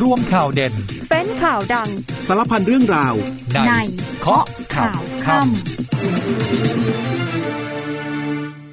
[0.00, 0.74] ร่วมข่าวเด่น
[1.10, 1.88] เป็นข่าวดัง
[2.26, 3.14] สารพันเรื่องราว
[3.68, 3.72] ใน
[4.20, 5.48] เคาะข่าวค่ำ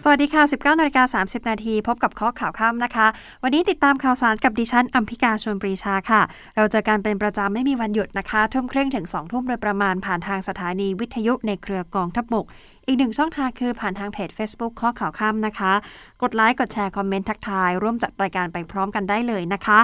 [0.04, 3.08] สวัสดีค่ะ 19นาฬิกา30 นาทีพบกับข้อข่าวค่ำนะคะ
[3.44, 6.22] วันนี้ติดตามข่าวสารกับดิฉันอัมพิกาชวนปรีชาค่ะ
[6.56, 12.46] เราเจอกันเป็นประจำไม่มีวันหยุดนะคะ ทุ่มครึ่งถึง 2 ทุ่มโดยประมาณผ่านทางสถานีวิทยุในเครือกองทัพบก
[12.88, 15.74] อีกหนึ่งช่องทางคือผ่านทางเพจ Facebook ข้อข่าวค่ำนะคะ
[16.22, 19.80] กดไลค์ กดแชร์ คอมเมนต์ทักทาย ร่วมจัดรายการไปพร้อมกันได้เลยนะคะ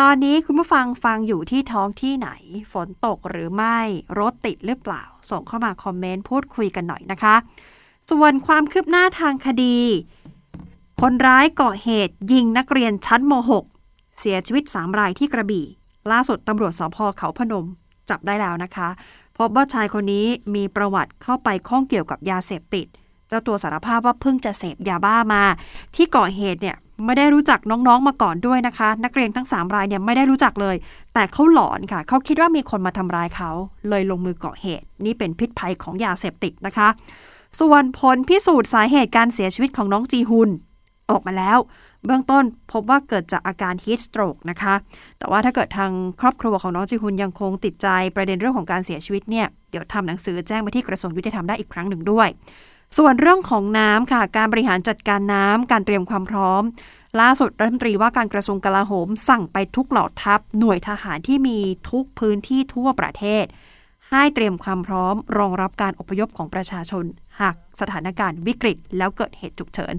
[0.00, 2.30] ตอนนี้คุณผู้ฟังฟังอยู่ที่ท้องที่ไหน
[2.72, 3.78] ฝนตกหรือไม่
[4.18, 7.34] รถติดหรือเปล่า ส่งเข้ามาคอมเมนต์พูดคุยกันหน่อยนะคะ
[8.10, 9.78] ส่วนความคืบหน้าทางคดี
[11.00, 13.32] คนร้ายก่อเหตุ ยิงนักเรียนชั้นม
[13.76, 15.66] .6 เสียชีวิต3รายที่กระบี่
[16.12, 17.66] ล่าสุดตำรวจสพเขาพนม
[18.10, 18.88] จับได้แล้วนะคะ
[19.38, 22.86] พบว่าชายคนนี้มีประวัติเข้าไปข้องเกี่ยวกับยาเสพติด
[23.28, 25.42] เจ้าตัวสารภาพว่าเพิ่งจะเสพยาบ้ามา
[25.96, 30.76] ที่ก่อเหตุเนี่ยไม่ได้รู้จักน้องๆมาก่อนด้วยนะคะ นักเรียนทั้ง 3 รายเนี่ยไม่ได้รู้จักเลย
[31.14, 33.50] แต่เขาหลอนค่ะ เขาคิดว่ามีคนมาทำร้ายเขา
[33.88, 36.88] เลยลงมือก่อเหตุ นี่เป็นพิษภัยของยาเสพติดนะคะ
[37.60, 40.50] ส่วนผลพิสูจน์สาเหตุการเสียชีวิตของน้องจีฮุน
[41.10, 41.58] ออกมาแล้ว
[42.06, 44.74] เบื้องต้นพบว่าเกิดจากอาการฮีทสโตรกนะคะ
[45.18, 52.28] แต่ว่าถ้าเกิดทางครอบครัวของน้องจีฮุนยังคงติดใจประเด็นเรื่องของการเสียชีวิตเนี่ย เดี๋ยวทำหนังสือแจ้งไปที่กระทรวงยุติธรรมได้อีกครั้งหนึ่งด้วย
[52.96, 56.62] ส่วนเรื่องของน้ำค่ะ การบริหารจัดการน้ำการเตรียมความพร้อม
[57.20, 61.58] ล่าสุดรัฐมนตรีว่าการกระทรวงกลาโหม สั่งไปทุกเหล่าทัพหน่วยทหารที่มี
[61.90, 63.44] ทุกพื้นที่ทั่วประเทศ
[64.10, 67.04] ให้เตรียมความพร้อมรองรับการอพยพของประชาชน
[67.40, 69.94] หากสถานการณ์วิกฤต แล้วเกิดเหตุฉุกเฉิน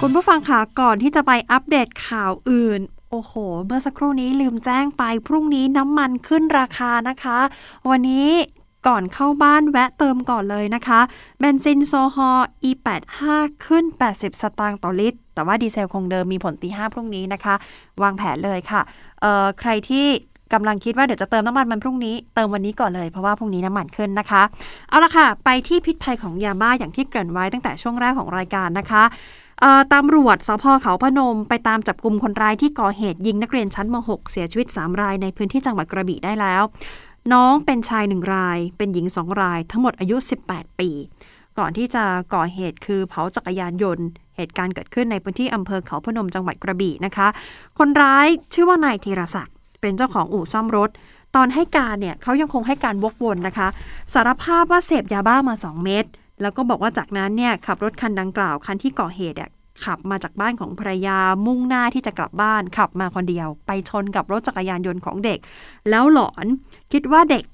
[0.00, 3.32] คุณผู้ฟังคะก่อนที่จะไปอัปเดตข่าวอื่นโอ้โห
[3.64, 7.38] เมื่อสักครู่นี้ลืมแจ้งไป พรุ่งนี้น้ำมันขึ้นราคานะคะ
[7.90, 8.28] วันนี้
[8.88, 11.00] ก่อนเข้าบ้านแวะเติมก่อนเลยนะคะ
[11.40, 13.22] เบนซินโซฮอล์ E85
[13.66, 17.54] ขึ้น 80 สตางค์ต่อลิตร แต่ว่าดีเซลคงเดิมมีผลตีห้าพรุ่งนี้นะคะ
[18.02, 18.82] วางแผนเลยค่ะ
[19.20, 20.06] เอ่อ ใครที่
[20.52, 24.42] กำลังคิดว่าเดี๋ยวจะเติมน้ำมันมันพรุ่งนี้เติมวันนี้ก่อนเลยเพราะว่าพรุ่งนี้น้ำมันขึ้นนะคะ
[24.88, 29.02] เอาละค่ะ ไปที่พิษภัยของยาบ้าอย่างที่เกริ่นไว้ตั้งแต่ช่วงแรกของรายการนะคะ
[29.94, 36.62] ตำรวจสภ.เขาพนม ไปตามจับกลุ่มคนร้ายที่ก่อเหตุยิงนักเรียนชั้นม .6 เสียชีวิต 3 รายในพื้นที่จังหวัดกระบี่ได้แล้ว
[37.32, 40.16] น้องเป็นชายหนึ่งราย เป็นหญิงสองราย ทั้งหมดอายุ
[40.48, 40.90] 18 ปี
[41.58, 47.28] ก่อนที่จะก่อเหตุคือเผาจักรยานยนต์ เหตุการณ์เกิดขึ้นในพื้นที่อำเภอเขาพนมจังหวัดกระบี่นะคะ
[47.78, 50.90] คนร้ายชื่อว่านายธีรศักดิ์ เป็นเจ้าของอู่ซ่อมรถ
[51.36, 53.68] ตอนให้การเนี่ยเขายังคงให้การวกวนนะคะ
[54.14, 56.04] สารภาพว่าเสพยาบ้ามา 2 เม็ด
[56.42, 59.38] แล้วก็บอกว่าจากนั้นเนี่ยขับรถคันดังกล่าวคันที่ก่อเหตุ
[59.84, 65.38] ขับมาจากบ้านของภรรยามุ่งหน้าที่จะกลับบ้านขับมาคนเดียว ไปชนกับรถจักรยานยนต์ของเด็ก
[65.90, 66.46] แล้วหลอน
[66.92, 67.44] คิดว่าเด็ก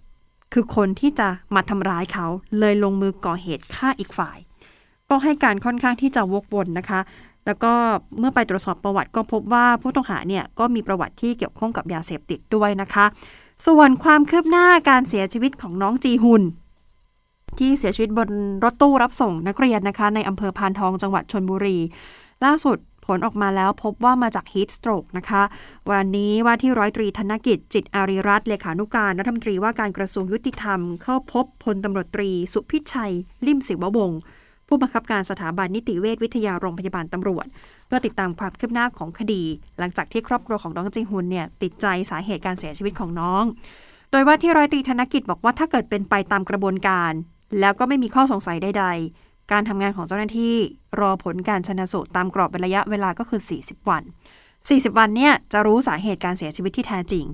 [0.52, 2.26] คือคนที่จะมาทำร้ายเขา
[2.58, 4.38] เลยลงมือก่อเหตุฆ่าอีกฝ่าย
[5.10, 7.00] ก็ให้การค่อนข้างที่จะวกวนนะคะ
[7.46, 7.72] แล้วก็
[8.18, 13.06] เมื่อไปตรวจสอบประวัติก็พบว่าผู้ต้องหาเนี่ยก็มีประวัติที่เกี่ยวข้องกับยาเสพติดด้วยนะคะ
[13.66, 16.42] ส่วนความคืบหน้าการเสียชีวิตของน้องจีฮุน
[17.58, 18.28] ที่เสียชีวิตบน
[18.64, 21.78] รถตู้รับส่งนักเรียนนะคะ ในอำเภอพานทองจังหวัดชนบุรี
[22.44, 25.42] ล่าสุดผลออกมาแล้วพบว่ามาจากฮีทสโตรกนะคะ
[25.90, 33.14] วันนี้ว่าที่ร้อยตรีธนกิจ จิตอารีรัตนเลขานุการรัฐมนตรีว่าการกระทรวงยุติธรรม เข้าพบพลตำรวจตรี สุพิชัย
[33.46, 34.20] ลิมศิววงศ์
[34.68, 37.46] ผู้บังคับการสถาบันนิติเวชวิทยาโรงพยาบาลตำรวจ
[37.86, 39.42] เพื่อติดตามความคืบหน้าของคดี
[39.78, 43.44] หลังจากที่ครอบครัวของน้องจิงฮุนเนี่ยติดใจสาเหตุการเสียชีวิตของน้อง
[44.10, 47.12] โดยว่าที่ร้อยตรีธนกิจบอกว่าถ้าเกิดเป็นไปตามกระบวนการ
[47.60, 48.86] แล้วก็ไม่มีข้อสงสัยใด
[49.18, 50.54] ๆ การทำงานของเจ้าหน้าที่
[51.00, 54.02] รอผลการชนะสูตรตามกรอบระยะเวลาก็คือ 40 วัน
[54.50, 57.24] 40 วันเนี่ยจะรู้สาเหตุการเสียชีวิตที่แท้จริง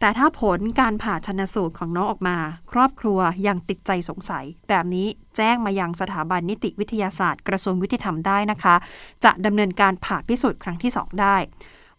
[0.00, 2.36] แต่ถ้าผลการผ่าชนสูตรของน้องออกมา
[2.72, 8.74] ครอบครัวยังติดใจสงสัย แบบนี้แจ้งมายังสถาบันนิติวิทยาศาสตร์ กระทรวงยุติธรรมได้นะคะ
[9.24, 11.36] จะดำเนินการผ่าพิสูจน์ครั้งที่ 2 ได้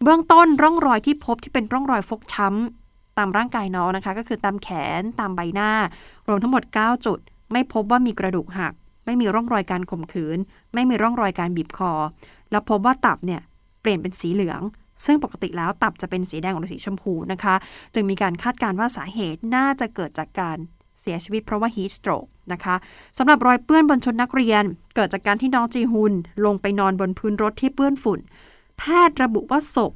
[0.03, 5.71] เบื้องต้นร่องรอยที่พบที่เป็นร่องรอยฟกช้ำตามร่างกายน้องนะคะ ก็คือตามแขนตามใบหน้า
[6.27, 7.19] รวมทั้งหมด 9 จุด
[7.51, 8.73] ไม่พบว่ามีกระดูกหัก
[9.05, 10.37] ไม่มีร่องรอยการข่มขืน
[10.73, 11.91] ไม่มีร่องรอยการบีบคอ
[12.51, 13.41] แล้วพบว่าตับเนี่ย
[13.81, 14.61] เปลี่ยนเป็นสีเหลือง
[15.05, 17.55] ซึ่งปกติแล้วตับจะเป็นสีแดงหรือสีชมพูนะคะ
[17.93, 20.57] จึงมีการคาดการณ์ว่าสาเหตุน่าจะเกิดจากการ
[21.01, 22.75] เสียชีวิตเพราะว่า heat stroke นะคะ
[23.17, 24.63] สำหรับรอยเปื้อนบนชุดนักเรียน
[24.95, 26.13] เกิดจากการที่น้องจีฮุน
[26.45, 28.19] ลงไปนอนบนพื้นรถที่เปื้อนฝุ่น
[28.77, 29.93] แพทย์ระบุว่าศพ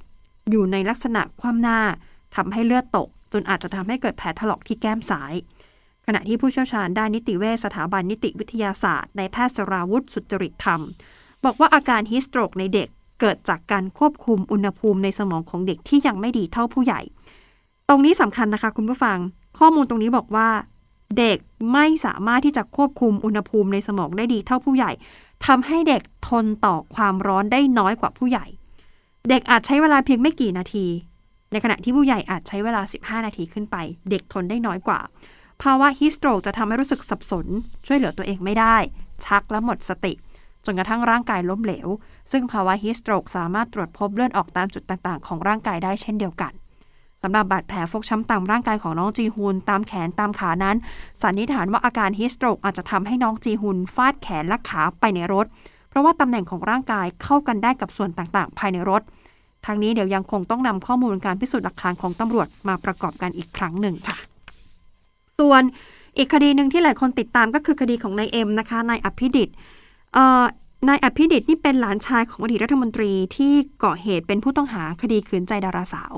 [0.49, 1.79] อยู่ในลักษณะคว่ำหน้า
[2.35, 5.33] ทำให้เลือดตก จนอาจจะทำให้เกิดแผลถลอกที่แก้มซ้าย
[6.05, 10.81] ขณะที่ผู้เชี่ยวชาญด้านนิติเวชสถาบันนิติวิทยาศาสตร์ในแพทย์สราวุธสุจริตธรรม
[11.45, 12.89] บอกว่าอาการฮิสโตรกในเด็ก
[13.25, 17.01] เกิดจากการควบคุมอุณหภูมิในสมองของเด็กที่ยังไม่ดีเท่าผู้ใหญ่
[17.89, 19.17] ตรงนี้สำคัญนะคะคุณผู้ฟัง
[19.59, 20.49] ข้อมูลตรงนี้บอกว่า
[21.17, 21.37] เด็ก
[21.73, 24.91] ไม่สามารถที่จะควบคุมอุณหภูมิในสมองได้ดีเท่าผู้ใหญ่
[25.45, 28.45] ทำให้เด็กทนต่อความร้อนได้น้อยกว่าผู้ใหญ่
[29.29, 30.85] เด็กอาจใช้เวลาเพียงไม่กี่นาที
[31.51, 33.75] ในขณะที่ผู้ใหญ่อาจใช้เวลา 15 นาทีขึ้นไป
[34.09, 34.99] เด็กทนได้น้อยกว่า
[35.61, 37.45] ภาวะฮิสโตรกจะทำให้รู้สึกสับสน
[37.85, 38.77] ช่วยเหลือตัวเองไม่ได้
[39.25, 40.13] ชักและหมดสติ
[40.65, 41.87] จนกระทั่งร่างกายล้มเหลว
[42.31, 46.53] ซึ่งภาวะฮิสโตรกสามารถตรวจพบเลือดออกตามจุดต่างๆ ของร่างกายได้เช่นเดียวกัน
[47.21, 50.75] สำหรับบาดแผลฟกช้ำตามร่างกายของน้องจีฮุนตามแขนตามขานั้น
[51.21, 55.45] สันนิษฐานว่าอาการฮิสโตรกอาจจะทำให้น้องจีฮุนฟาดแขนและขาไปในรถ
[55.89, 59.01] เพราะว่าตำแหน่งของร่างกายเข้ากันได้กับส่วนต่างๆ ภายในรถ
[59.65, 64.17] ทางนี้เดี๋ยวยังคงต้องนำข้อมูลการพิสูจน์หลักฐานของตำรวจมาประกอบกันอีกครั้งหนึ่งค่ะ
[65.39, 65.61] ส่วน
[66.17, 69.49] อีกคดีหนึ่งที่หลายคนติดตามก็คือคดีของนายเอ็มนะคะนายอภิดิต
[70.89, 76.13] นายอภิดิตนี่เป็นหลานชายของอดีตรัฐมนตรีที่ก่อเหตุเป็นผู้ต้องหาคดีขืนใจดาราสาว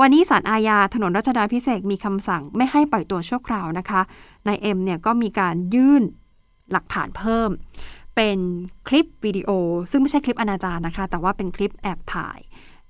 [0.00, 4.00] วันนี้ศาลอาญาถนนรัชดาพิเศษมีคำสั่งไม่ให้ปล่อยตัวชั่วคราวนะคะ
[4.46, 6.02] นายเอ็มเนี่ยก็มีการยื่น
[6.72, 7.50] หลักฐานเพิ่ม
[8.16, 8.38] เป็น
[8.88, 9.50] คลิปวิดีโอ
[9.90, 12.38] ซึ่งไม่ใช่คลิปอนาจารนะคะ แต่ว่าเป็นคลิปแอบถ่าย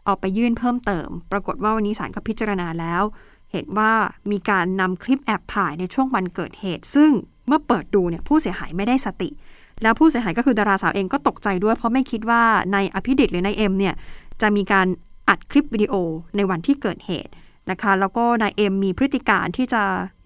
[0.04, 3.02] เอาไปยื่นเพิ่มเติม ปรากฏว่าวันนี้ศาลก็พิจารณาแล้ว
[3.52, 3.92] เห็นว่า
[4.30, 7.10] มีการนำคลิปแอบถ่ายในช่วงวันเกิดเหตุ ซึ่ง
[7.46, 9.28] เมื่อเปิดดูเนี่ยผู้เสียหายไม่ได้สติ
[9.82, 12.42] แล้วผู้เสียหายก็คือดาราสาวเองก็ตกใจด้วย เพราะไม่คิดว่า
[12.72, 13.94] นายอภิดิศร์หรือนายเอ็มเนี่ย
[14.40, 14.86] จะมีการ
[15.28, 15.94] อัดคลิปวิดีโอ
[16.36, 17.32] ในวันที่เกิดเหตุ
[17.70, 19.82] นะคะแล้วก็นายเอ็มมีพฤติการที่จะ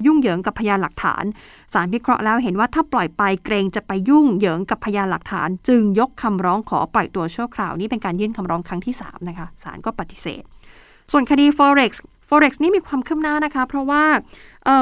[0.06, 1.24] ยุ่งเหยิงกับพยานหลักฐาน
[1.74, 10.42] สารพิเคราะห์แล้วเห็นว่าถ้าปล่อยไปเกรงจะไปยุ่งเหยิงกับพยานหลักฐาน จึงยกคำร้องขอปล่อยตัวชั่วคราว นี่เป็นการยื่นคำร้องครั้งที่ 3 นะคะศาลก็ปฏิเสธ
[11.12, 11.92] ส่วนคดี forex
[12.28, 14.04] forex นี่มีความคืบหน้านะคะ เพราะว่า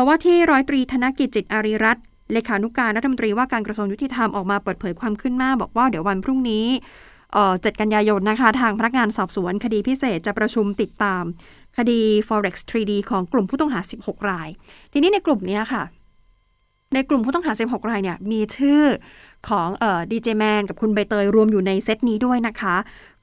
[0.07, 2.01] ว่าที่ร้อยตรีธนกิจจิตอารีรัตน
[2.33, 6.67] เลขานุการรัฐมนตรีว่าการกระทรวงยุติธรรมออกมาเปิดเผยความขึ้นหน้า บอกว่าเดี๋ยววันพรุ่งนี้
[7.63, 11.23] เจ็ดกันยายนนะคะ ทางพนักงานสอบสวนคดีพิเศษจะประชุมติดตาม
[11.79, 14.49] คดี forex 3D ของกลุ่มผู้ต้องหา 16 ราย
[14.93, 15.83] ทีนี้ในกลุ่มนี้ค่ะ
[16.95, 18.83] ในกลุ่มผู้ต้องหา 16 รายเนี่ยมีชื่อ
[19.49, 19.69] ของ
[20.11, 22.77] ดีเจแมนกับคุณใบเตยรวมอยู่ในเซตนี้ด้วยนะคะ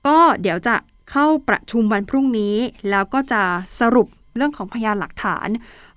[0.07, 0.75] ก็เดี๋ยวจะ
[1.11, 2.55] เข้าประชุมวันพรุ่งนี้
[2.89, 3.43] แล้วก็จะ
[3.79, 4.07] สรุป
[4.39, 5.47] เรื่องของพยานหลักฐาน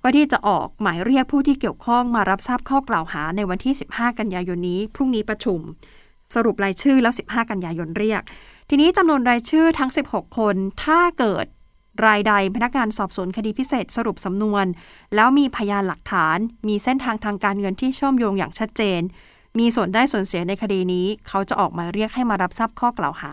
[0.01, 5.59] ว่าที่จะออกหมายเรียกผู้ที่เกี่ยวข้องมารับทราบข้อกล่าวหาในวันที่ 15 กันยายนนี้ พรุ่งนี้ประชุม
[6.33, 8.21] สรุปรายชื่อแล้ว 15 กันยายนเรียก
[8.69, 11.45] ทีนี้จำนวนรายชื่อทั้ง 16 คน ถ้าเกิด
[12.07, 14.65] รายใดพนักงานสอบสวนคดีพิเศษสรุปสำนวน
[15.15, 16.37] แล้วมีพยานหลักฐาน
[16.67, 19.01] มีเส้นทางทางการเงินที่เชื่อมโยงอย่างชัดเจน
[19.59, 23.31] มีส่วนได้ส่วนเสียในคดีนี้ เขาจะออกมาเรียกให้มารับทราบข้อกล่าวหา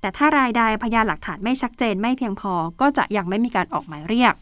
[0.00, 4.34] แต่ถ้ารายใดพยานหลักฐานไม่ชัดเจนไม่เพียงพอ ก็จะยังไม่มีการออกหมายเรียก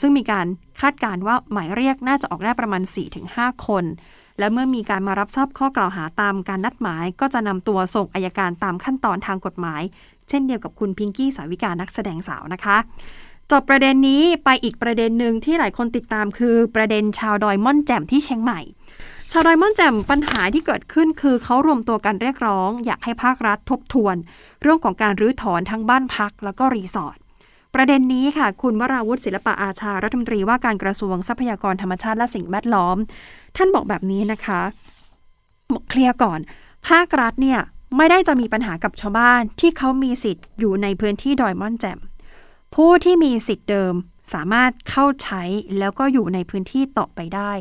[0.00, 0.46] ซึ่งมีการ
[0.80, 2.82] คาดการณ์ว่าหมายเรียกน่าจะออกได้ประมาณ
[3.24, 3.84] 4-5 คน
[4.38, 9.82] และเมื่อมีการมารับทราบข้อกล่าวหาตามการนัดหมาย ก็จะนำตัวส่งอายการตามขั้นตอนทางกฎหมาย
[10.28, 12.76] เช่นเดียวกับคุณพิงกี้สาวิกานักแสดงสาวนะคะ
[13.50, 18.60] จบประเด็นนี้ไปอีกประเด็นหนึ่งที่หลายคนติดตามคือประเด็นชาวดอยม่อนแจ่มที่เชียงใหม่
[19.30, 24.16] ชาวดอยม่อนแจ่มปัญหาที่เกิดขึ้นคือเขารวมตัวกันเรียกร้อง อยากให้ภาครัฐทบทวน
[24.62, 27.18] เรื่องของการรื้อถอนทั้งบ้านพักแล้วก็รีสอร์ท
[27.74, 32.96] ประเด็นนี้ค่ะ คุณวราวุฒิศิลปะอาชารัฐมนตรีว่าการกระทรวงทรัพยากรธรรมชาติและสิ่งแวดล้อม
[33.56, 34.60] ท่านบอกแบบนี้นะคะ
[35.88, 36.40] เคลียร์ก่อน
[36.88, 37.60] ภาครัฐเนี่ย
[37.96, 41.98] ไม่ได้จะมีปัญหากับชาวบ้านที่เขามีสิทธิ์อยู่ในพื้นที่ดอยม่อนแจ่ม
[42.74, 43.94] ผู้ที่มีสิทธิ์เดิม
[44.32, 45.42] สามารถเข้าใช้
[45.78, 47.52] แล้วก็อยู่ในพื้นที่ต่อไปได้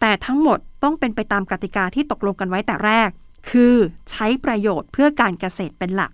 [0.00, 3.10] แต่ทั้งหมดต้องเป็นไปตามกติกาที่ตกลงกันไว้แต่แรก
[3.50, 3.74] คือ
[4.10, 6.12] ใช้ประโยชน์เพื่อการเกษตรเป็นหลัก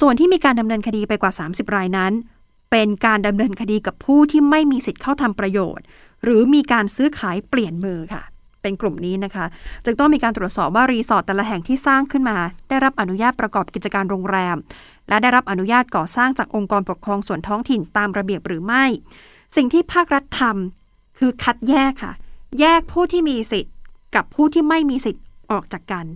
[0.00, 2.12] ส่วนที่มีการดำเนินคดีไปกว่า 30 รายนั้น
[2.72, 5.84] เป็นการดำเนินคดีกับผู้ที่ไม่มีสิทธิ์เข้าทำประโยชน์
[6.24, 8.22] หรือมีการซื้อขายเปลี่ยนมือค่ะ
[8.62, 9.46] เป็นกลุ่มนี้นะคะ
[9.84, 12.38] จึงต้องมีการตรวจสอบว่ารีสอร์ทแต่ละแห่งที่สร้างขึ้นมา
[12.68, 14.56] ได้รับอนุญาตประกอบกิจการโรงแรม
[15.08, 18.84] และได้รับอนุญาตก่อสร้างจากองค์กรปกครองส่วนท้องถิ่นตามระเบียบหรือไม่
[19.56, 22.12] สิ่งที่ภาครัฐทำคือคัดแยกค่ะ
[22.60, 23.74] แยกผู้ที่มีสิทธิ์
[24.14, 26.06] กับผู้ที่ไม่มีสิทธิ์ออกจากกัน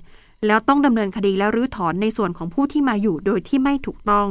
[0.47, 4.29] แล้วต้องดำเนินคดีและรื้อถอนในส่วนของผู้ที่มาอยู่โดยที่ไม่ถูกต้อง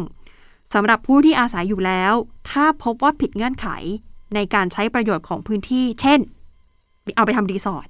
[0.73, 2.13] สำหรับผู้ที่อาศัยอยู่แล้ว
[2.49, 3.67] ถ้าพบว่าผิดเงื่อนไข
[4.35, 6.19] ในการใช้ประโยชน์ของพื้นที่ เช่น
[7.15, 7.87] เอาไปทำรีสอร์ท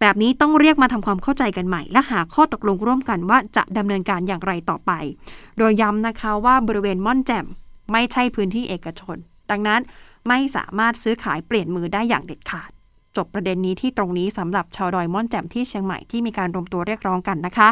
[0.00, 4.92] แบบนี้ต้องเรียกมาทำความเข้าใจกันใหม่ และหาข้อตกลงร่วมกันว่าจะดำเนินการอย่างไรต่อไป
[5.58, 7.46] โดยย้ำนะคะว่าบริเวณม่อนแจ่ม
[7.92, 9.16] ไม่ใช่พื้นที่เอกชน
[9.50, 9.80] ดังนั้น
[10.28, 12.70] ไม่สามารถซื้อขายเปลี่ยนมือได้อย่างเด็ดขาด
[13.16, 17.68] จบประเด็นนี้ที่ตรงนี้สำหรับชาวดอยม่อนแจ่มที่เชียงใหม่ที่มีการรวมตัวเรียกร้องกันนะคะ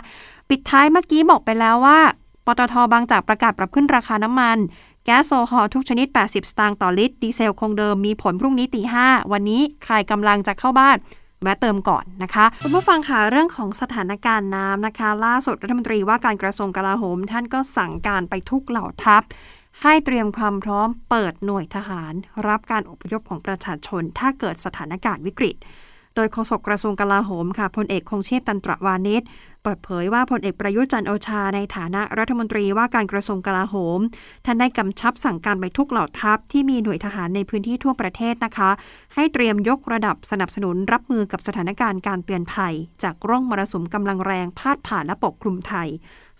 [0.49, 1.99] ปิดท้ายเมื่อกี้บอกไปแล้วว่า
[2.47, 4.59] ปตทบางจากประกาศปรับขึ้นราคาน้ำมัน
[5.05, 10.97] แก๊สโซฮอลทุกชนิด 80 สตางค์ต่อลิตร ดีเซลคงเดิมมีผลพรุ่งนี้ตีห้าวันนี้ใครกำลังจะเข้าบ้าน
[11.43, 19.23] แวะเติมก่อนนะคะ คุณผู้ฟังค่ะเรื่องของสถานการณ์น้ำนะคะ ล่าสุดรัฐมนตรีว่าการกระทรวงกลาโหม ท่านก็สั่งการไปทุกเหล่าทัพ
[19.83, 22.15] ให้เตรียมความพร้อมเปิดหน่วยทหาร
[22.49, 25.57] รับการอพยพของประชาชน ถ้าเกิดสถานการณ์วิกฤต
[26.15, 29.23] โดยโฆษกกระทรวงกลาโหมค่ะพลเอกคงเชษตันตระวานิช
[29.65, 34.01] เปิดเผยว่าพลเอกประยุทธ์จันโอชาในฐานะรัฐมนตรีว่าการกระทรวงกลาโหม
[34.45, 38.71] ท่านได้กำชับสั่งการไปทุกเหล่าทัพที่มีหน่วยทหารในพื้นที่ทั่วประเทศนะคะ
[39.15, 45.89] ให้เตรียมยกระดับสนับสนุนรับมือกับสถานการณ์การเตือนภัย จากร่องมรสุมกำลังแรงพาดผ่านและปกคลุมไทย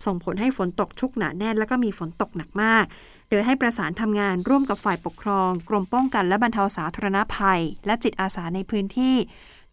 [0.05, 2.85] ส่งผลให้ฝนตกชุกหนาแน่นและก็มีฝนตกหนักมาก
[3.29, 9.15] โดยให้ประสานทำงานร่วมกับฝ่ายปกครอง กรมป้องกันและบรรเทาสาธารณภัย และจิตอาสาในพื้นที่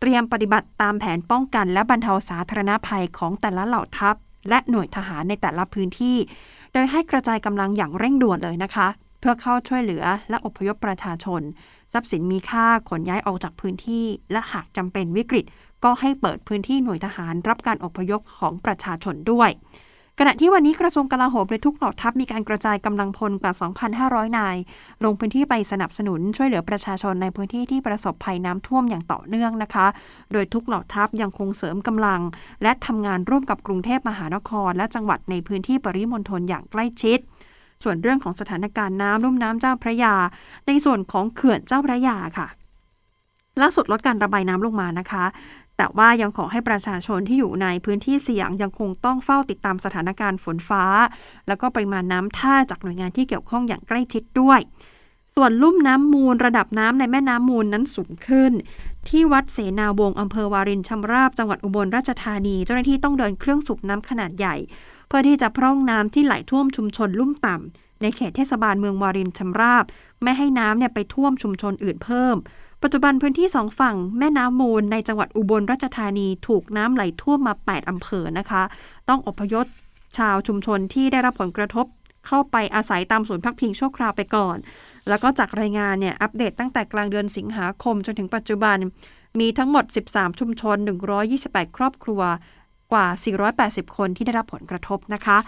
[0.00, 4.16] เตรียมปฏิบัติตามแผนป้องกัน และบรรเทาสาธารณภัยของแต่ละเหล่าทัพ
[4.48, 6.16] และหน่วยทหารในแต่ละพื้นที่
[6.72, 8.88] โดยให้กระจายกำลังอย่างเร่งด่วนเลยนะคะ
[9.20, 11.42] เพื่อเข้าช่วยเหลือและอพยพประชาชน
[11.92, 15.44] ทรัพย์สินมีค่าขนย้ายออกจากพื้นที่ และหากจำเป็นวิกฤต
[15.84, 19.50] ก็ให้เปิดพื้นที่หน่วยทหารรับการอพยพของประชาชนด้วย
[20.22, 23.52] ขณะที่วันนี้กระทรวงกลาโหมในทุกเหล่าทัพมีการกระจายกำลังพลกว่า
[23.94, 24.56] 2,500 นาย
[25.04, 29.86] ลงพื้นที่ไปสนับสนุนช่วยเหลือประชาชนในพื้นที่ที่ประสบภัยน้ำท่วมอย่างต่อเนื่องนะคะ
[30.32, 32.20] โดยทุกเหล่าทัพยังคงเสริมกำลัง
[32.62, 37.18] และทำงานร่วมกับกรุงเทพมหานคร และจังหวัดในพื้นที่ปริมณฑลอย่างใกล้ชิด
[37.82, 40.14] ส่วนเรื่องของสถานการณ์น้ำลุ่มน้ำเจ้าพระยา
[40.66, 42.48] ในส่วนของเขื่อนเจ้าพระยาค่ะ
[43.62, 45.24] ล่าสุดลดการระบายน้ำลงมานะคะ
[45.80, 50.84] แต่ว่ายังขอให้ประชาชนที่อยู่ในพื้นที่เสี่ยงยังคงต้องเฝ้าติดตามสถานการณ์ฝนฟ้า
[51.48, 54.60] แล้วก็ปริมาณน้ำท่าจากหน่วยงานที่เกี่ยวข้องอย่างใกล้ชิดด้วย
[55.34, 58.52] ส่วนลุ่มน้ำมูลระดับน้ำในแม่น้ำมูลนั้นสูงขึ้น
[59.08, 64.56] ที่วัดเสนาวงอำเภอวารินชำราบจังหวัดอุบลราชธานี เจ้าหน้าที่ต้องเดินเครื่องสูบน้ำขนาดใหญ่
[65.08, 69.84] เพื่อที่จะพร่องน้ำที่ไหลท่วมชุมชนลุ่มต่ำในเขตเทศบาลเมืองวารินชำราบ
[70.22, 72.36] ไม่ให้น้ำเนี่ยไปท่วมชุมชนอื่นเพิ่ม
[72.82, 78.62] ปัจจุบันพื้นที่สองฝั่งแม่น้ำมูลในจังหวัดอุบลราชธานีถูกน้ำไหลท่วมมา 8 อำเภอนะคะ
[79.08, 79.66] ต้องอพยพ
[80.18, 81.86] ชาวชุมชนที่ได้รับผลกระทบ
[82.26, 84.56] เข้าไปอาศัยตามศูนย์พักพิงชั่วคราวไปก่อน
[85.08, 88.76] แล้วก็จากรายงานเนี่ยอัปเดตตั้งแต่กลางเดือนสิงหาคมจนถึงปัจจุบัน
[89.40, 90.76] มีทั้งหมด 13 ชุมชน
[91.26, 92.22] 128 ครอบครัว
[92.92, 93.06] กว่า
[93.50, 95.38] 480 คนที่ได้รับผลกระทบนะคะ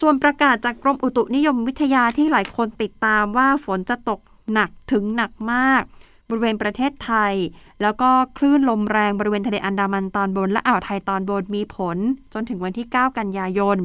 [0.00, 4.20] ส่วนประกาศจากกรมอุตุนิยมวิทยาที่หลายคนติดตามว่าฝนจะตก
[4.52, 5.82] หนักถึงหนักมาก
[6.30, 7.34] บริเวณประเทศไทย
[7.82, 11.96] แล้วก็คลื่นลมแรงบริเวณทะเลอันดามันตอนบน และอ่าวไทยตอนบนมีผล
[12.34, 13.78] จนถึงวันที่ 9 กันยายน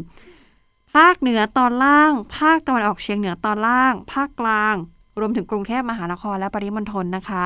[0.96, 4.76] ภาคเหนือตอนล่าง ภาคตะวันออกเฉียงเหนือตอนล่าง ภาคกลาง
[5.20, 7.44] รวมถึงกรุงเทพมหานครและปริมณฑลนะคะ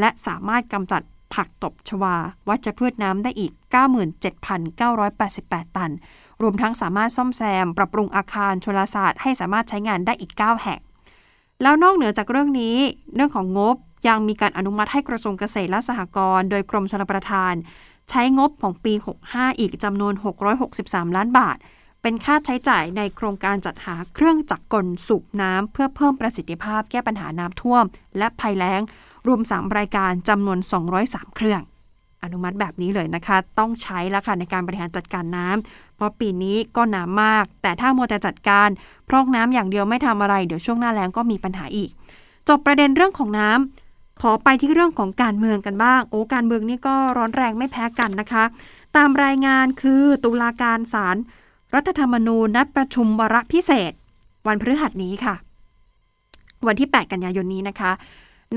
[0.00, 1.02] และสามารถกำจัด
[1.34, 2.16] ผักตบชวา
[2.48, 3.52] วัชพืชน้ำได้อีก
[5.04, 5.92] 97,988 ตัน
[6.42, 10.80] รวมทั้งสามารถซ่อมแซม ปรับปรุงอาคารชลศาสตร์ให้สามารถใช้งานได้อีก 9 แห่ง
[11.62, 12.76] แล้วนอกเหนือจากเรื่องนี้
[13.14, 13.76] เรื่องของงบ
[14.08, 17.54] ยังมีการอนุมัติให้กระทรวงเกษตรและสหกรณ์โดยกรมชลประทาน
[18.10, 18.92] ใช้งบของปี
[19.26, 20.14] 65 อีกจำนวน
[20.64, 21.56] 663 ล้านบาท
[22.02, 27.84] เป็นค่าใช้จ่ายในโครงการจัดหาเครื่องจักรกลสูบน้ำเพื่อเพิ่มประสิทธิภาพแก้ปัญหาน้ำท่วม
[28.18, 28.82] และภัยแล้ง
[29.26, 30.58] รวม 3 รายการจำนวน
[30.98, 31.60] 203 เครื่อง
[32.22, 38.68] อนุมัติแบบนี้เลยนะคะ ต้องใช้แล้วค่ะในการบริหารจัดการน้ำเพราะปีนี้ก็น้ำมาก แต่ถ้ามัวแต่จัดการ
[39.08, 41.90] พร่องน้ำอย่างเดียวไม่ทำอะไร เดี๋ยวช่วงหน้าแล้งก็มีปัญหาอีก
[42.48, 48.44] จบประเด็นเรื่องของน้ำขอไปที่เรื่องของการเมืองกันบ้าง โอ้การเมืองนี่ก็ร้อนแรงไม่แพ้กันนะคะ
[48.96, 51.18] ตามรายงานคือตุลาการศาลร
[51.74, 53.92] รัฐธรรมนูญนัดประชุมวาระพิเศษ
[54.46, 55.34] วันพฤหัสนี้ค่ะ
[56.66, 57.92] วันที่ 8 กันยายนนี้นะคะ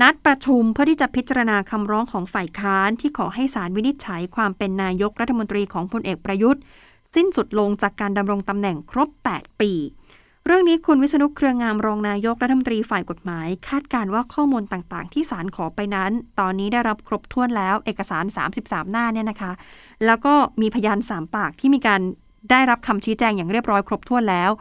[0.02, 6.62] นัดประชุมเพื่อที่จะพิจารณาคำร้องของฝ่ายค้านที่ขอให้ศาลวินิจฉัยความเป็นนายกรัฐมนตรีของพลเอกประยุทธ์
[7.14, 9.72] สิ้นสุดลงจากการดำรงตำแหน่งครบ 8 ปี
[10.46, 16.10] เรื่องนี้คุณวิษณุเครืองามรองนายกรัฐมนตรีฝ่ายกฎหมาย คาดการว่าข้อมูลต่างๆ ที่ศาลขอไปนั้น
[16.40, 18.24] ตอนนี้ได้รับครบถ้วนแล้วเอกสาร
[18.58, 19.52] 33 หน้าเนี่ยนะคะ
[20.06, 22.00] แล้วก็มีพยาน3ปากที่มีการ
[22.50, 24.52] ได้รับคำชี้แจงอย่างเรียบร้อยครบถ้วนแล้ว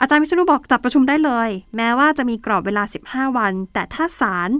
[0.00, 4.50] อาจารย์วิษณุบอกจัดประชุมได้เลย แม้ว่าจะมีกรอบเวลา 15 วัน แต่ถ้าศาล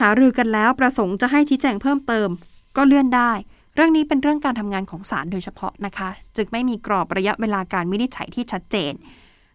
[0.00, 2.28] หารือกันแล้วประสงค์จะให้ชี้แจงเพิ่มเติม
[2.76, 3.32] ก็เลื่อนได้
[3.74, 8.92] เรื่องนี้เป็นเรื่องการทำงานของศาลโดยเฉพาะนะคะ จึงไม่มีกรอบระยะเวลาการวินิจฉัยที่ชัดเจน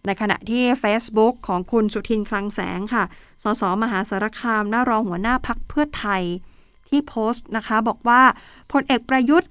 [0.05, 3.03] ในขณะที่ Facebook ของคุณสุทินคลังแสงค่ะ
[3.43, 6.23] สสมหาสารคามหน้ารองหัวหน้าพักเพื่อไทย
[6.89, 8.21] ที่โพสต์นะคะ บอกว่า
[8.71, 9.49] พลเอกประยุทธ์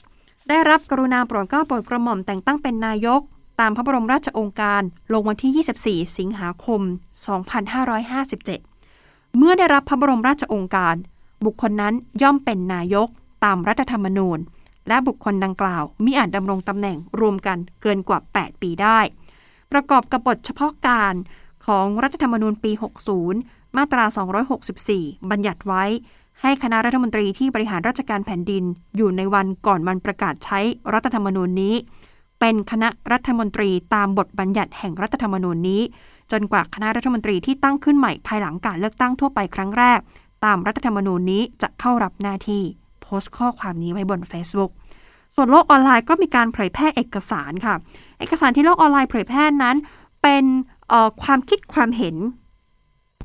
[0.49, 3.21] ได้รับกรุณาโปรดเกล้าโปรดกระหม่อมแต่งตั้งเป็นนายก
[3.61, 4.83] ตามพระบรมราชโองการ
[5.13, 6.81] ลงวันที่ 24 สิงหาคม
[7.57, 8.70] 2557
[9.37, 10.95] เมื่อได้รับพระบรมราชองค์การ
[11.45, 13.09] บุคคลนั้นย่อมเป็นนายก
[13.45, 14.39] ตามรัฐธรรมนูญ
[14.89, 18.99] และบุคคลดังกล่าวมิอาจดำรงตำแหน่งรวมกันเกินกว่า 8 ปีได้
[19.73, 21.15] ประกอบกับบทเฉพาะการ
[21.67, 22.73] ของรัฐธรรมนูญปี
[23.25, 24.05] 60 มาตรา
[24.69, 25.85] 264 บัญญัติไว้
[26.43, 28.65] ให้คณะรัฐมนตรีที่บริหารราชการแผ่นดิน
[28.97, 30.61] อยู่ในวันก่อนวันประกาศใช้
[30.95, 31.75] รัฐธรรมนูญนี้
[32.41, 35.83] เป็นคณะรัฐมนตรีตามบทบัญญัติแห่งรัฐธรรมนูญนี้
[36.33, 39.99] จนกว่าคณะรัฐมนตรีที่ตั้งขึ้นใหม่ภายหลังการเลือกตั้งทั่วไปครั้งแรก
[40.45, 42.63] ตามรัฐธรรมนูญนี้จะเข้ารับหน้าที่
[43.03, 44.71] โพสต์ข้อความนี้ไว้บน Facebook
[45.35, 47.75] ส่วนโลกออนไลน์ก็มีการเผยแพร่เอกสารค่ะ
[48.19, 49.77] เอกสารที่โลกออนไลน์เผยแพร่นั้น
[50.23, 50.45] เป็น
[51.23, 52.17] ความคิดความเห็น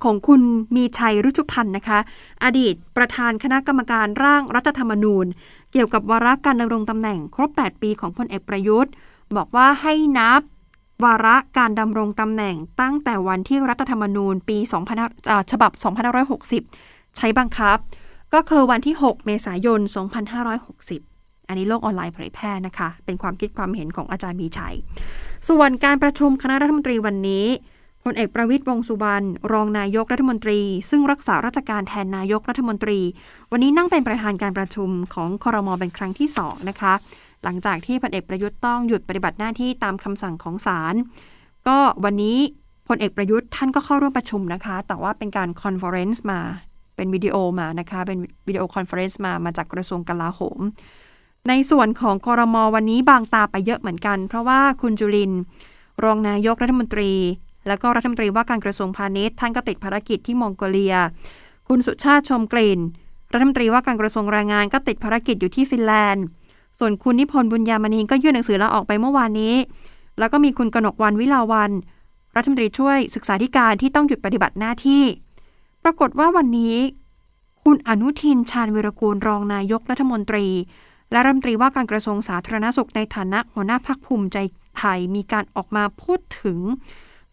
[0.04, 0.42] ของคุณ
[0.76, 2.00] มีชัยรุชุพันธ์นะคะ
[2.44, 5.26] อดีตประธานคณะกรรมการร่างรัฐธรรมนูญ
[5.72, 8.92] เกี่ยวกับวาระการดำรงตำแหน่งครบ 8 ปีของพลเอกประยุทธ์
[9.38, 10.42] บอกว่าให้นับ
[11.04, 14.58] วาระการดำรงตำแหน่งตั้งแต่วันที่รัฐธรรมนูญปี
[15.04, 15.72] 2000ฉบับ
[16.46, 17.78] 2560 ใช้บังคับ
[18.34, 19.80] ก็คือวันที่ 6 เมษายน
[20.66, 24.75] 2560 อันนี้โลกออนไลน์เผยแพร่นะคะ เป็นความคิดความเห็นของอาจารย์มีชัย
[25.50, 27.46] ส่วนการประชุมคณะรัฐมนตรีวันนี้
[28.04, 30.60] พลเอกประวิตรวงษ์สุวรรณรองนายกรัฐมนตรี
[30.90, 33.00] ซึ่งรักษาราชการแทนนายกรัฐมนตรี
[33.52, 36.94] วันนี้นั่งเป็นประธานการประชุมของคอรมอเป็นครั้งที่ 2 นะคะ
[37.46, 40.96] หลังจากที่พลเอกประยุทธ์ต้องหยุดปฏิบัติหน้าที่ตามคำสั่งของศาล
[41.67, 42.38] ก็วันนี้
[42.88, 46.39] พลเอกประยุทธ์ท่านก็เข้าร่วมประชุมนะคะ แต่ว่าเป็นการ conference มา
[46.96, 50.60] เป็นวิดีโอมานะคะ เป็น video conference มามาจากกระทรวงกลาโหม
[51.48, 55.32] ในส่วนของคอรมวันนี้บางตาไปเยอะเหมือนกัน เพราะว่าคุณจุลิน
[56.04, 57.12] รองนายกรัฐมนตรี
[57.67, 60.96] แล้วก็รัฐมนตรีว่าการกระทรวงพาณิชย์ท่านก็ติดภารกิจที่มองโกเลีย
[61.67, 62.80] คุณสุชาติชมกลิ่น
[63.34, 66.26] รัฐมนตรีว่าการกระทรวงแรงงานก็ติดภารกิจอยู่ที่ฟินแลนด์
[66.80, 69.56] ส่วนคุณนิพนธ์บุญญามณีก็ยื่นหนังสือลาออกไปเมื่อวานนี้
[70.20, 71.72] แล้วก็มีคุณกนกวันวิลาวัน
[72.36, 75.04] รัฐมนตรีช่วยศึกษาธิการที่ต้องหยุดปฏิบัติหน้าที่
[75.84, 76.76] ปรากฏว่าวันนี้
[77.64, 80.48] คุณอนุทินชาญวิรกูลรองนายกรัฐมนตรี
[81.12, 84.38] และรัฐมนตรีว่าการกระทรวงสาธารณสุขในฐานะหัวหน้าพักภูมิใจ
[84.78, 86.60] ไทยมีการออกมาพูดถึง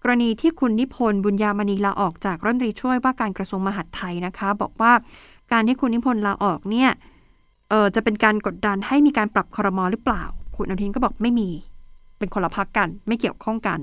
[0.02, 4.92] กรณีที่คุณนิพนธ์บุญญามณีลาออกจากรัฐมนตรีช่วยว่าการกระทรวงมหาดไทยนะคะ บอกว่า
[5.52, 6.90] การที่คุณนิพนธ์ลาออกเนี่ย
[7.72, 10.22] เออจะเป็นการกดดันให้มีการปรับคอรมอหรือเปล่า
[10.56, 11.48] คุณอนุทินก็บอกไม่มี
[12.18, 13.78] เป็นคนละพักกัน ไม่เกี่ยวข้องกัน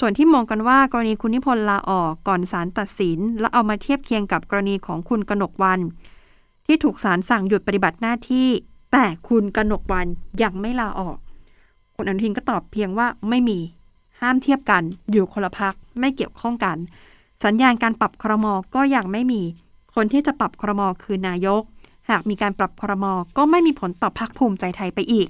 [0.00, 5.80] ส่วนที่มองกันว่ากรณีคุณนิพนธ์ลาออกก่อนศาลตัดสิน แล้วเอามาเทียบเคียงกับกรณีของคุณกนกวัน
[6.66, 8.48] ที่ถูกศาลสั่งหยุดปฏิบัติหน้าที่
[8.92, 10.06] แต่คุณกนกวัน
[10.42, 11.16] ยังไม่ลาออก
[11.96, 13.58] คุณอนุทินก็ตอบเพียงว่าไม่มี
[14.20, 16.76] ห้ามเทียบกัน อยู่คนละพักไม่เกี่ยวข้องกัน
[17.44, 19.42] สัญญาณการปรับครมก็ยังไม่มี
[19.94, 21.62] คนที่จะปรับครมคือนายก
[22.10, 23.04] หากมีการปรับครม
[23.36, 25.28] ก็ไม่มีผลต่อพักภูมิใจไทยไปอีก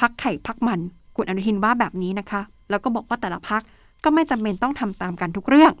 [0.00, 0.80] พักไข่พักมัน
[1.16, 3.62] คุณอนุทินว่าแบบนี้นะคะ แล้วก็บอกว่าแต่ละพัก
[4.04, 5.72] ก็ไม่จำเป็นต้องทำตามกันทุกเรื่อง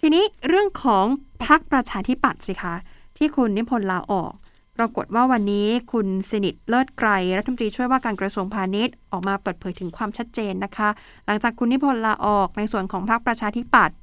[0.00, 1.04] ทีนี้เรื่องของ
[1.46, 2.74] พักประชาธิปัตย์สิคะ
[3.16, 4.32] ที่คุณนิพนธ์ลาออก
[4.78, 10.88] ปรากฏว่าวันนี้คุณสนิทเลิศไกรรัฐมนตรีช่วยว่าการกระทรวงพาณิชย์ออกมาเปิดเผยถึงความชัดเจนนะคะ
[11.26, 13.96] หลังจากคุณนิพนธ์ลาออกในส่วนของพรรคประชาธิปัตย์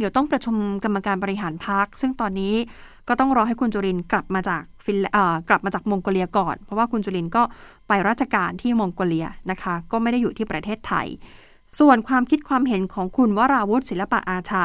[0.00, 2.54] เดี๋ยวต้องประชุมกรรมการบริหารพรรคซึ่งตอนนี้
[3.08, 4.98] ก็ต้องรอให้คุณจุรินกลับมาจากฟิน
[5.48, 7.42] กลับมาจากมองโกเลียก่อน เพราะว่าคุณจุรินก็
[7.88, 11.06] ไปราชการที่มองโกเลียนะคะ ก็ไม่ได้อยู่ที่ประเทศไทย
[11.78, 14.64] ส่วนความคิดความเห็นของคุณวราวุฒิศิลปะอาชา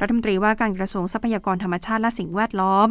[0.00, 2.88] รัฐมนตรีว่าการกระทรวงทรัพยากรธรรมชาติและสิ่งแวดล้อม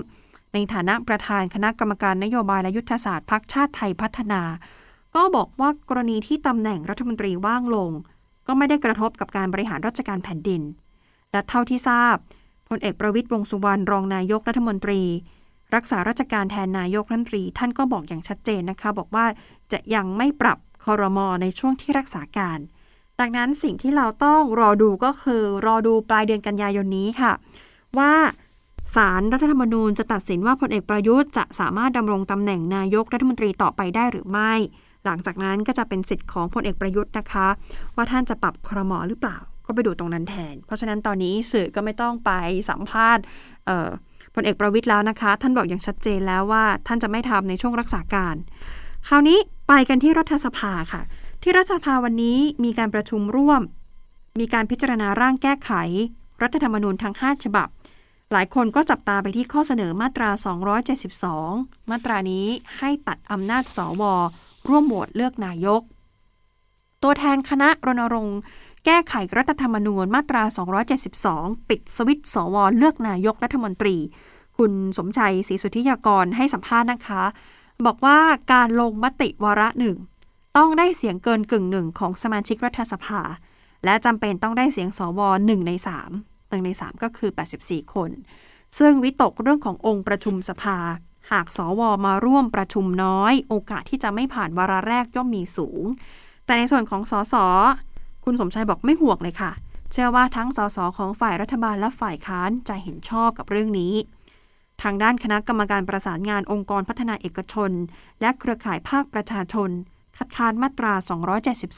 [0.53, 4.41] ในฐานะประธานคณะกรรมการนโยบายและยุทธศาสตร์พรรคชาติไทยพัฒนา
[5.15, 7.91] ก็บอกว่ากรณีที่ตำแหน่งรัฐมนตรีว่างลง
[8.47, 10.63] ก็ไม่ได้กระทบกับการบริหารราชการแผ่นดิน
[11.37, 12.15] และเท่าที่ทราบ
[12.69, 15.01] พลเอกประวิตยวงสุวรรณรองนายกรัฐมนตรี
[15.75, 19.25] รักษาราชการแทนนายกรัฐมนตรี ท่านก็บอกอย่างชัดเจนนะคะ บอกว่า
[19.71, 22.59] จะยังไม่ปรับคอรมอในช่วงที่รักษาการ
[23.19, 27.31] ดังนั้นสิ่งที่เราต้องรอดูก็คือ รอดูปลายเดือนกันยายนนี้ค่ะ
[27.97, 28.13] ว่า
[28.95, 34.53] ศาลรัฐธรรมนูญจะตัดสินว่าพลเอกประยุทธ์จะสามารถดำรงตำแหน่งนายกรัฐมนตรีต่อไปได้หรือไม่
[35.05, 37.47] หลังจากนั้นก็จะเป็นสิทธิ์ของพลเอกประยุทธ์นะคะ
[37.95, 39.37] ว่าท่านจะปรับครมอหรือเปล่า
[39.67, 42.31] ก็ไปดูตรงนั้นแทน เพราะฉะนั้นตอนนี้สื่อก็ไม่ต้องไป
[42.69, 43.23] สัมภาษณ์
[44.35, 48.35] พลเอกประวิตยแล้วนะคะ ท่านบอกอย่างชัดเจนแล้วว่าท่านจะไม่ทำในช่วงรักษาการ
[49.07, 51.01] คราวนี้ไปกันที่รัฐสภาค่ะ
[51.43, 53.61] ที่รัฐสภาวันนี้มีการประชุมร่วม
[54.39, 55.71] มีการพิจารณาร่างแก้ไข
[56.41, 57.67] รัฐธรรมนูญทั้ง 5 ฉบับ
[58.31, 60.29] หลายคนก็จับตาไปที่ข้อเสนอมาตรา
[61.09, 64.03] 272 มาตรานี้ให้ตัดอำนาจสว
[64.67, 65.81] ร่วมโหวตเลือกนายก
[67.03, 68.39] ตัวแทนคณะรณรงค์
[68.89, 70.43] แก้ไขรัฐธรรมนูญมาตรา
[71.05, 73.97] 272 ปิดสวิตสวเลือกนายกรัฐมนตรี
[74.57, 77.23] คุณสมชัยศรีสุทธิยากรให้สัมภาษณ์นะคะ
[77.85, 78.19] บอกว่า
[78.53, 79.97] การลงมติวาระหนึ่ง
[80.57, 83.21] ต้องได้เสียงเกินกึ่งหนึ่งของสมาชิกรัฐสภา
[83.85, 86.11] และจำเป็นต้องได้เสียงสวหนึ่งในสาม
[86.49, 88.11] หนึ่งในสามก็คือ 84 คน
[88.77, 90.77] ซึ่งวิตกเรื่องขององค์ประชุมสภา
[91.31, 95.83] หากสวมาร่วมประชุมน้อย โอกาสที่จะไม่ผ่านวาระแรกย่อมมีสูง
[96.45, 97.35] แต่ในส่วนของสส
[98.29, 99.51] คุณสมชัยบอกไม่ห่วงเลยค่ะ
[99.91, 103.93] เชื่อว่าทั้งสสของฝ่ายรัฐบาลและฝ่ายค้านจะเห็นชอบกับเรื่องนี้
[104.81, 107.71] ทางด้านคณะกรรมการประสานงานองค์กรพัฒนาเอกชน
[108.21, 109.69] และเครือข่ายภาคประชาชน
[110.17, 110.93] คัดค้านมาตรา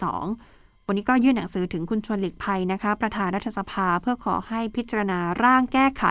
[0.01, 6.03] 272 วันนี้ก็ยื่นหนังสือถึงคุณชวนหลีกภัยนะคะ ประธานรัฐสภาเพื่อขอให้พิจารณาร่างแก้ไข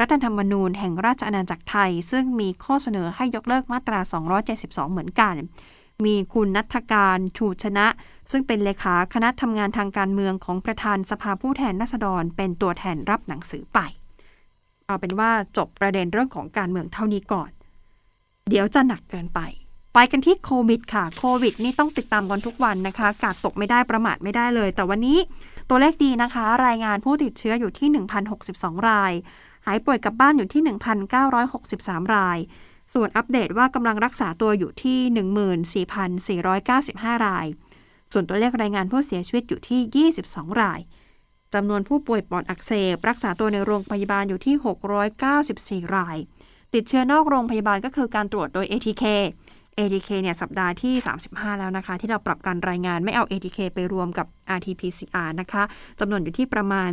[0.00, 4.00] รัฐธรรมนูญแห่งราชอาณาจักรไทย ซึ่งมีข้อเสนอให้ยกเลิกมาตรา
[4.46, 5.36] 272 เหมือนกัน
[6.06, 7.86] มีคุณนัทการชูชนะ
[8.30, 13.78] ซึ่งเป็นเลขาคณะทำงานทางการเมืองของประธานสภาผู้แทนราษฎร เป็นตัวแทนรับหนังสือไป
[14.86, 17.50] เอาเป็นว่าจบประเด็นเรื่องของการเมืองเท่านี้ก่อน
[18.48, 19.40] เดี๋ยวจะหนักเกินไป
[19.94, 25.18] ไปกันที่โควิดค่ะ โควิดนี่ต้องติดตามกันทุกวันนะคะ กาดตกไม่ได้ประมาทไม่ได้เลย แต่วันนี้
[25.68, 27.88] ตัวเลขดีนะคะ รายงานผู้ติดเชื้ออยู่ที่
[28.38, 29.12] 1,062 ราย
[29.66, 30.62] หายป่วยกลับบ้านอยู่ที่
[31.38, 32.38] 1,963 ราย
[32.94, 35.84] ส่วนอัปเดตว่ากำลังรักษาตัวอยู่ที่
[36.44, 37.46] 14,495 ราย
[38.12, 40.80] ส่วนตัวเลขรายงานผู้เสียชีวิตอยู่ที่ 22 ราย
[41.54, 44.54] จำนวนผู้ป่วยปอดอักเสบ รักษาตัวในโรงพยาบาลอยู่ที่
[45.90, 46.16] 694 ราย
[46.74, 49.04] ติดเชื้อนอกโรงพยาบาลก็คือการตรวจโดย ATK
[49.78, 50.94] ATK เนี่ยสัปดาห์ที่
[51.28, 55.62] 35 แล้วนะคะ ที่เราปรับการรายงานไม่เอา ATK ไปรวมกับ RT-PCR นะคะ
[56.00, 56.90] จำนวนอยู่ที่ประมาณ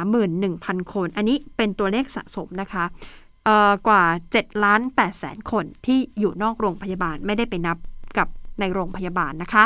[0.00, 2.84] 131,000 คน อันนี้เป็นตัวเลขสะสมนะคะ
[3.88, 7.76] กว่า7ล้าน8แสนคนที่อยู่นอกโรงพยาบาลไม่ได้ไปนับ
[8.18, 8.28] กับ
[8.60, 9.64] ในโรงพยาบาลนะคะ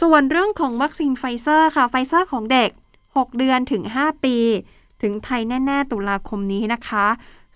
[0.00, 2.70] ส่วนเรื่องของวัคซีนไฟเซอร์ค่ะไฟเซอร์ของเด็ก
[3.04, 4.36] 6 เดือนถึง 5 ปี
[5.02, 7.06] ถึงไทยแน่ ๆ ตุลาคมนี้นะคะ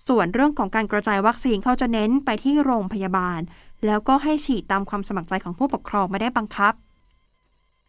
[0.07, 3.39] ส่วนเรื่องของการกระจายวัคซีนเขาจะเน้นไปที่โรงพยาบาล
[3.85, 6.73] แล้วก็ให้ฉีดตามความสมัครใจของผู้ปกครองไม่ได้บังคับ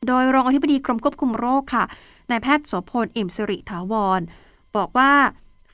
[0.06, 1.84] โดยรองอธิบดีกรมควบคุมโรคค่ะ
[2.30, 4.20] นายแพทย์โสภณเอี่ยมศิริถาวร
[4.76, 5.12] บอกว่า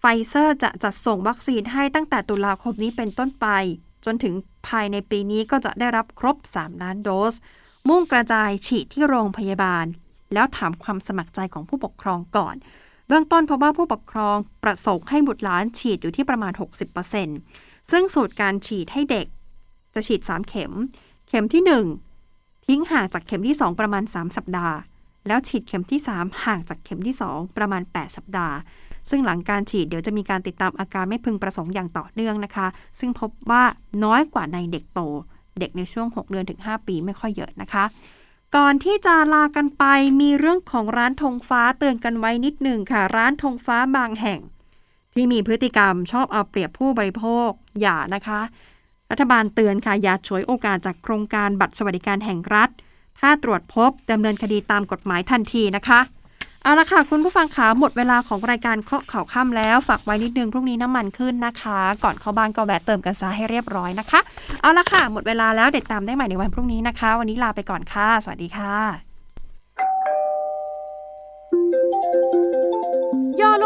[0.04, 3.46] ไฟเซอร์จะจัดส่งวัคซีนให้ตั้งแต่ตุลาคมนี้เป็นต้นไป
[4.04, 4.34] จนถึง
[4.68, 7.34] ภายในปีนี้ก็จะได้รับครบ 3 ล้านโดส
[7.88, 9.86] มุ่งกระจายฉีดที่โรงพยาบาล
[10.34, 12.56] แล้วถามความสมัครใจของผู้ปกครองก่อน
[13.08, 16.52] เบื้องต้นเพราะว่าผู้ปกครองประสงค์ให้บุตรหลานฉีดอยู่ที่ประมาณ
[17.22, 19.26] 60%ซึ่งสูตรการฉีดให้เด็ก
[19.94, 20.72] จะฉีด 3 เข็ม
[21.28, 21.62] เข็มที่
[22.18, 24.76] 1 ทิ้งห่างจากเข็มที่ 2 ประมาณ 3 สัปดาห์
[25.26, 28.56] แล้วฉีดเข็มที่ 3 ห่างจากเข็มที่ 2 ประมาณ 8 สัปดาห์
[29.10, 32.66] ซึ่งหลังการฉีดเดี๋ยวจะมีการติดตามอาการไม่พึงประสงค์อย่างต่อเนื่องนะคะ
[32.98, 33.62] ซึ่งพบว่า
[34.04, 35.00] น้อยกว่าในเด็กโต
[35.58, 37.84] เด็กในช่วง 6 เดือนถึง 5 ปีไม่ค่อยเยอะนะคะ
[38.56, 39.84] ก่อนที่จะลากันไป
[40.20, 44.40] มีเรื่องของร้านธงฟ้าเตือนกันไว้นิดหนึ่งค่ะ ร้านธงฟ้าบางแห่ง
[45.14, 47.48] ที่มีพฤติกรรมชอบเอาเปรียบผู้บริโภค
[47.80, 48.40] อย่านะคะ
[49.10, 52.70] รัฐบาลเตือนค่ะอย่าฉวยโอกาสจากโครงการบัตรสวัสดิการแห่งรัฐ
[53.20, 56.00] ถ้าตรวจพบดำเนินคดีตามกฎหมายทันทีนะคะ
[56.64, 64.20] เอาละค่ะ คุณผู้ฟังขาหมดเวลาของรายการเคาะข่าวค่ำแล้ว ฝากไว้นิดนึงพรุ่งนี้น้ำมันขึ้นนะคะ ก่อนเข้าบ้านก็แวะเติมกันซะให้เรียบร้อยนะคะ
[64.60, 69.11] เอาละค่ะ หมดเวลาแล้วเด็ดตามได้ใหม่ในวันพรุ่งนี้นะคะ วันนี้ลาไปก่อนค่ะ สวัสดีค่ะ